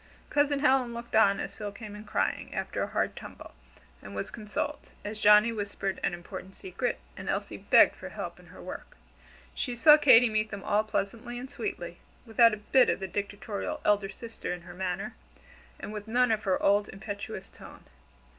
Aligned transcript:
Cousin 0.31 0.61
Helen 0.61 0.95
looked 0.95 1.15
on 1.15 1.39
as 1.39 1.53
Phil 1.53 1.71
came 1.71 1.95
in 1.95 2.05
crying, 2.05 2.51
after 2.55 2.81
a 2.81 2.87
hard 2.87 3.15
tumble, 3.15 3.53
and 4.01 4.15
was 4.15 4.31
consoled; 4.31 4.89
as 5.05 5.19
Johnnie 5.19 5.51
whispered 5.51 5.99
an 6.03 6.15
important 6.15 6.55
secret, 6.55 6.99
and 7.15 7.29
Elsie 7.29 7.57
begged 7.59 7.95
for 7.95 8.09
help 8.09 8.39
in 8.39 8.47
her 8.47 8.63
work. 8.63 8.97
She 9.53 9.75
saw 9.75 9.97
Katy 9.97 10.27
meet 10.27 10.49
them 10.49 10.63
all 10.63 10.83
pleasantly 10.83 11.37
and 11.37 11.51
sweetly, 11.51 11.99
without 12.25 12.55
a 12.55 12.57
bit 12.57 12.89
of 12.89 12.99
the 12.99 13.07
dictatorial 13.07 13.79
elder 13.85 14.09
sister 14.09 14.51
in 14.51 14.61
her 14.61 14.73
manner, 14.73 15.13
and 15.79 15.93
with 15.93 16.07
none 16.07 16.31
of 16.31 16.45
her 16.45 16.57
old, 16.63 16.89
impetuous 16.89 17.47
tone. 17.49 17.83